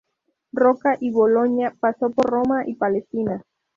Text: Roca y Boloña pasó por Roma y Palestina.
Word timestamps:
Roca 0.51 0.97
y 0.99 1.11
Boloña 1.11 1.75
pasó 1.79 2.09
por 2.09 2.25
Roma 2.25 2.67
y 2.67 2.73
Palestina. 2.73 3.43